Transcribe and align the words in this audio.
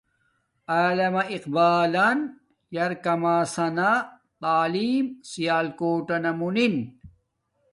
علامہ 0.77 1.23
اقبالن 1.35 2.17
یرکامسنا 2.75 3.91
تعلیم 4.41 5.05
سیالکوٹنا 5.29 6.31
مونن 6.39 6.75